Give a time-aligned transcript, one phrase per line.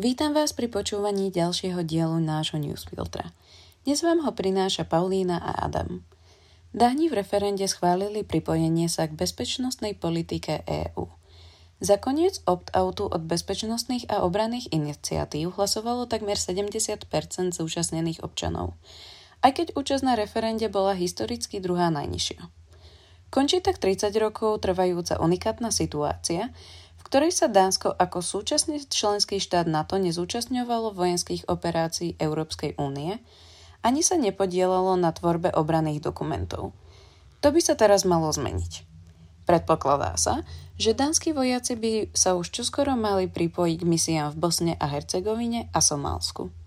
[0.00, 3.36] Vítam vás pri počúvaní ďalšieho dielu nášho newsfiltra.
[3.84, 6.00] Dnes vám ho prináša Paulína a Adam.
[6.72, 11.04] Dáni v referende schválili pripojenie sa k bezpečnostnej politike EÚ.
[11.84, 17.04] Za koniec opt-outu od bezpečnostných a obranných iniciatív hlasovalo takmer 70%
[17.52, 18.80] zúčastnených občanov,
[19.44, 22.40] aj keď účasť na referende bola historicky druhá najnižšia.
[23.28, 26.56] Končí tak 30 rokov trvajúca unikátna situácia,
[27.10, 33.18] ktorej sa Dánsko ako súčasný členský štát NATO nezúčastňovalo vojenských operácií Európskej únie,
[33.82, 36.70] ani sa nepodielalo na tvorbe obranných dokumentov.
[37.42, 38.86] To by sa teraz malo zmeniť.
[39.42, 40.46] Predpokladá sa,
[40.78, 45.66] že dánsky vojaci by sa už čoskoro mali pripojiť k misiám v Bosne a Hercegovine
[45.74, 46.59] a Somálsku.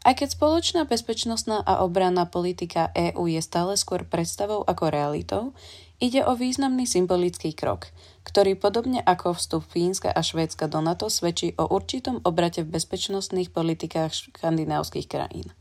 [0.00, 5.52] Aj keď spoločná bezpečnostná a obranná politika EÚ je stále skôr predstavou ako realitou,
[6.00, 7.92] Ide o významný symbolický krok,
[8.24, 13.52] ktorý podobne ako vstup Fínska a Švédska do NATO svedčí o určitom obrate v bezpečnostných
[13.52, 15.52] politikách škandinávskych krajín.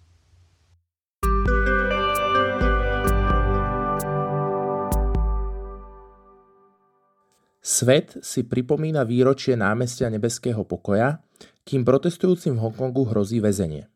[7.59, 11.19] Svet si pripomína výročie námestia Nebeského pokoja,
[11.67, 13.91] kým protestujúcim v Hongkongu hrozí väzenie.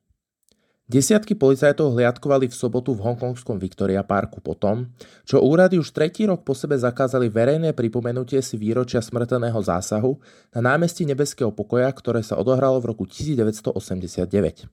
[0.94, 4.94] Desiatky policajtov hliadkovali v sobotu v hongkongskom Victoria Parku potom,
[5.26, 10.22] čo úrady už tretí rok po sebe zakázali verejné pripomenutie si výročia smrteného zásahu
[10.54, 14.70] na námestí Nebeského pokoja, ktoré sa odohralo v roku 1989.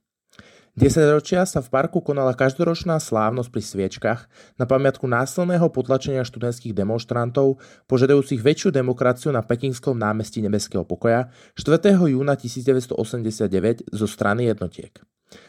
[0.77, 4.29] Desaťročia sa v parku konala každoročná slávnosť pri sviečkach
[4.61, 7.57] na pamiatku násilného potlačenia študentských demonstrantov
[7.89, 11.97] požadujúcich väčšiu demokraciu na pekingskom námestí Nebeského pokoja 4.
[12.13, 15.01] júna 1989 zo strany jednotiek.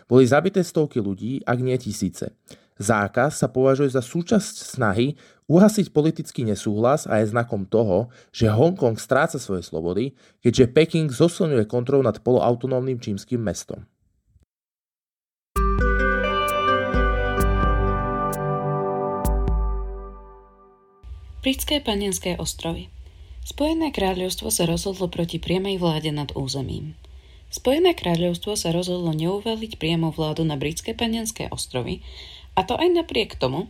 [0.07, 2.35] Boli zabité stovky ľudí, ak nie tisíce.
[2.81, 5.15] Zákaz sa považuje za súčasť snahy
[5.47, 11.69] uhasiť politický nesúhlas a je znakom toho, že Hongkong stráca svoje slobody, keďže Peking zosilňuje
[11.69, 13.85] kontrolu nad poloautonómnym čímským mestom.
[21.43, 22.87] Britské panenské ostrovy
[23.43, 26.95] Spojené kráľovstvo sa rozhodlo proti priamej vláde nad územím.
[27.53, 32.01] Spojené kráľovstvo sa rozhodlo neuvaliť priamo vládu na britské panenské ostrovy,
[32.57, 33.69] a to aj napriek tomu,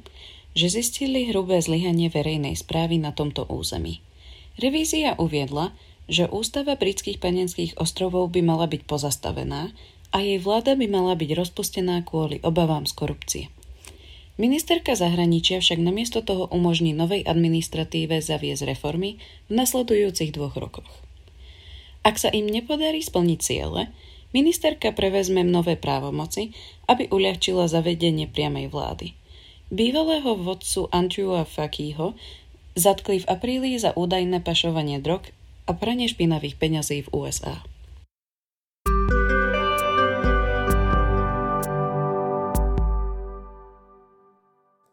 [0.54, 3.98] že zistili hrubé zlyhanie verejnej správy na tomto území.
[4.54, 5.74] Revízia uviedla,
[6.06, 9.74] že ústava britských panenských ostrovov by mala byť pozastavená
[10.12, 13.44] a jej vláda by mala byť rozpustená kvôli obavám z korupcie.
[14.36, 19.18] Ministerka zahraničia však namiesto toho umožní novej administratíve zaviesť reformy
[19.48, 20.88] v nasledujúcich dvoch rokoch.
[22.02, 23.86] Ak sa im nepodarí splniť ciele,
[24.34, 26.50] ministerka prevezme nové právomoci,
[26.90, 29.14] aby uľahčila zavedenie priamej vlády.
[29.70, 32.18] Bývalého vodcu Andrewa Fakího
[32.74, 35.30] zatkli v apríli za údajné pašovanie drog
[35.70, 37.62] a pranie špinavých peňazí v USA.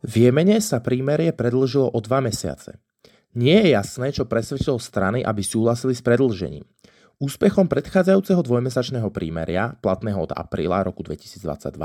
[0.06, 2.78] V Jemene sa prímerie predlžilo o dva mesiace.
[3.34, 6.66] Nie je jasné, čo presvedčilo strany, aby súhlasili s predlžením.
[7.20, 11.76] Úspechom predchádzajúceho dvojmesačného prímeria, platného od apríla roku 2022,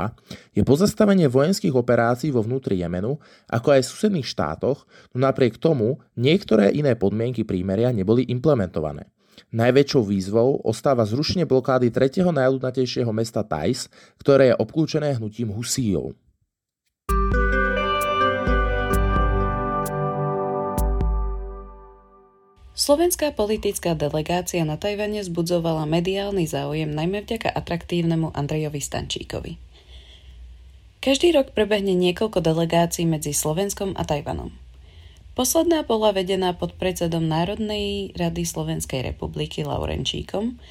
[0.55, 3.19] je pozastavenie vojenských operácií vo vnútri Jemenu,
[3.51, 9.11] ako aj v susedných štátoch, no napriek tomu niektoré iné podmienky prímeria neboli implementované.
[9.51, 16.15] Najväčšou výzvou ostáva zrušenie blokády tretieho najľudnatejšieho mesta Tajs, ktoré je obklúčené hnutím Husíjov.
[22.85, 29.57] Slovenská politická delegácia na Tajvane zbudzovala mediálny záujem najmä vďaka atraktívnemu Andrejovi Stančíkovi.
[31.01, 34.53] Každý rok prebehne niekoľko delegácií medzi Slovenskom a Tajvanom.
[35.33, 40.61] Posledná bola vedená pod predsedom Národnej rady Slovenskej republiky Laurenčíkom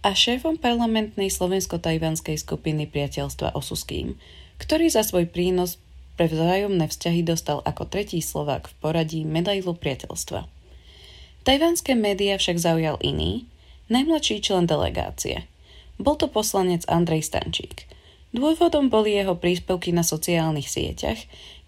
[0.00, 4.16] a šéfom parlamentnej slovensko-tajvanskej skupiny priateľstva Osuským,
[4.56, 5.76] ktorý za svoj prínos
[6.16, 10.56] pre vzájomné vzťahy dostal ako tretí Slovák v poradí medailu priateľstva.
[11.48, 13.48] Tajvanské médiá však zaujal iný,
[13.88, 15.48] najmladší člen delegácie.
[15.96, 17.88] Bol to poslanec Andrej Stančík.
[18.36, 21.16] Dôvodom boli jeho príspevky na sociálnych sieťach,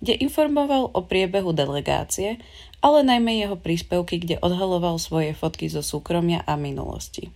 [0.05, 2.37] kde informoval o priebehu delegácie,
[2.85, 7.33] ale najmä jeho príspevky, kde odhaloval svoje fotky zo súkromia a minulosti.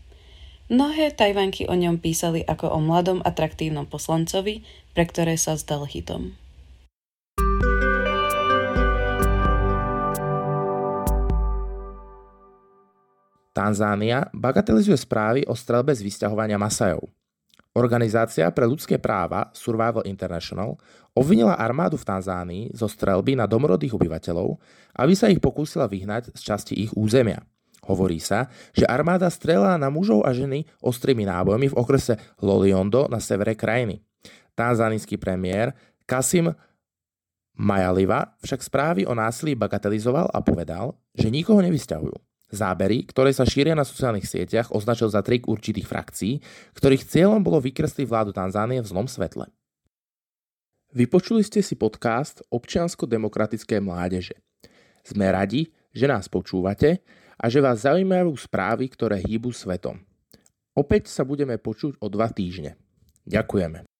[0.68, 4.60] Mnohé Tajvanky o ňom písali ako o mladom atraktívnom poslancovi,
[4.92, 6.36] pre ktoré sa zdal hitom.
[13.54, 17.06] Tanzánia bagatelizuje správy o strelbe z vysťahovania Masajov.
[17.74, 20.74] Organizácia pre ľudské práva Survival International
[21.14, 24.58] obvinila armádu v Tanzánii zo strelby na domorodých obyvateľov,
[24.98, 27.46] aby sa ich pokúsila vyhnať z časti ich územia.
[27.86, 33.22] Hovorí sa, že armáda strelá na mužov a ženy ostrými nábojmi v okrese Loliondo na
[33.22, 34.02] severe krajiny.
[34.58, 35.74] Tanzánijský premiér
[36.10, 36.50] Kasim
[37.54, 42.33] Majaliva však správy o násilí bagatelizoval a povedal, že nikoho nevysťahujú.
[42.54, 46.38] Zábery, ktoré sa šíria na sociálnych sieťach, označil za trik určitých frakcií,
[46.78, 49.50] ktorých cieľom bolo vykresliť vládu Tanzánie v zlom svetle.
[50.94, 54.38] Vypočuli ste si podcast Občiansko-demokratické mládeže.
[55.02, 57.02] Sme radi, že nás počúvate
[57.34, 59.98] a že vás zaujímajú správy, ktoré hýbu svetom.
[60.74, 62.78] Opäť sa budeme počuť o dva týždne.
[63.26, 63.93] Ďakujeme.